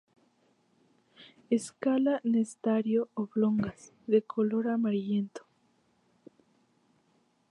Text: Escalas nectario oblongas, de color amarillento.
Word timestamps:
Escalas 1.51 2.25
nectario 2.25 3.11
oblongas, 3.13 3.93
de 4.07 4.23
color 4.23 4.67
amarillento. 4.69 5.45